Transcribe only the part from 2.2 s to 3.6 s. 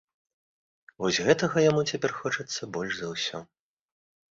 хочацца больш за ўсё.